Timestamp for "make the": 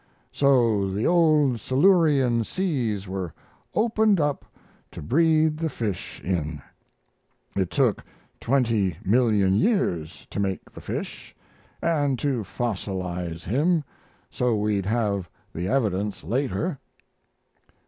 10.39-10.81